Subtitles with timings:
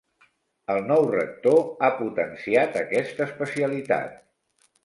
[0.75, 4.21] El nou rector ha potenciat aquesta especialitat.